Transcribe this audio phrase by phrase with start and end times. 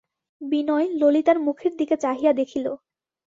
[0.41, 2.65] বিনয় ললিতার মুখের দিকে চাহিয়া দেখিল।